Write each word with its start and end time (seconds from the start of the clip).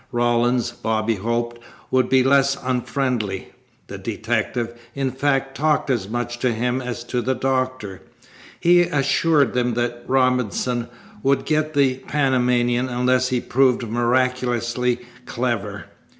Rawlins, 0.11 0.71
Bobby 0.71 1.13
hoped, 1.13 1.61
would 1.91 2.09
be 2.09 2.23
less 2.23 2.57
unfriendly. 2.63 3.49
The 3.85 3.99
detective, 3.99 4.73
in 4.95 5.11
fact, 5.11 5.55
talked 5.55 5.91
as 5.91 6.09
much 6.09 6.39
to 6.39 6.51
him 6.53 6.81
as 6.81 7.03
to 7.03 7.21
the 7.21 7.35
doctor. 7.35 8.01
He 8.59 8.81
assured 8.81 9.53
them 9.53 9.75
that 9.75 10.03
Robinson 10.07 10.87
would 11.21 11.45
get 11.45 11.75
the 11.75 11.97
Panamanian 12.07 12.89
unless 12.89 13.29
he 13.29 13.39
proved 13.39 13.83
miraculously 13.87 15.01
clever. 15.27 15.85